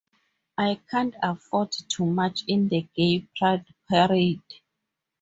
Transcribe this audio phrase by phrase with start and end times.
[0.57, 4.41] I can't afford to march in the Gay Pride Parade.